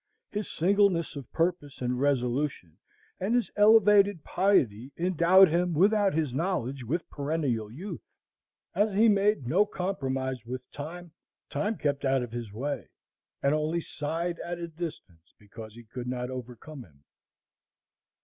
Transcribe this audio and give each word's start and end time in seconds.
His 0.31 0.51
singleness 0.51 1.15
of 1.15 1.31
purpose 1.31 1.79
and 1.79 1.99
resolution, 2.01 2.75
and 3.19 3.35
his 3.35 3.51
elevated 3.55 4.23
piety, 4.23 4.91
endowed 4.97 5.49
him, 5.49 5.73
without 5.75 6.15
his 6.15 6.33
knowledge, 6.33 6.83
with 6.83 7.07
perennial 7.11 7.71
youth. 7.71 8.01
As 8.73 8.95
he 8.95 9.07
made 9.07 9.45
no 9.45 9.63
compromise 9.63 10.43
with 10.43 10.63
Time, 10.71 11.11
Time 11.51 11.77
kept 11.77 12.03
out 12.03 12.23
of 12.23 12.31
his 12.31 12.51
way, 12.51 12.89
and 13.43 13.53
only 13.53 13.79
sighed 13.79 14.39
at 14.39 14.57
a 14.57 14.67
distance 14.69 15.35
because 15.37 15.75
he 15.75 15.83
could 15.83 16.07
not 16.07 16.31
overcome 16.31 16.83
him. 16.83 17.03